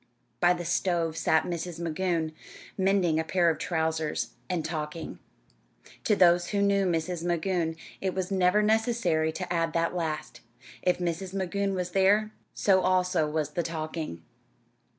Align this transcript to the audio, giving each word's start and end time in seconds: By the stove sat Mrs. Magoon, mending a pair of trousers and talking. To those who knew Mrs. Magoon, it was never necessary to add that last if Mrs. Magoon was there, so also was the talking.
By 0.39 0.53
the 0.53 0.65
stove 0.65 1.15
sat 1.15 1.43
Mrs. 1.43 1.79
Magoon, 1.79 2.33
mending 2.75 3.19
a 3.19 3.23
pair 3.23 3.51
of 3.51 3.59
trousers 3.59 4.31
and 4.49 4.65
talking. 4.65 5.19
To 6.05 6.15
those 6.15 6.47
who 6.47 6.63
knew 6.63 6.87
Mrs. 6.87 7.23
Magoon, 7.23 7.75
it 8.01 8.15
was 8.15 8.31
never 8.31 8.63
necessary 8.63 9.31
to 9.31 9.53
add 9.53 9.73
that 9.73 9.95
last 9.95 10.41
if 10.81 10.97
Mrs. 10.97 11.35
Magoon 11.35 11.75
was 11.75 11.91
there, 11.91 12.31
so 12.55 12.81
also 12.81 13.29
was 13.29 13.51
the 13.51 13.61
talking. 13.61 14.23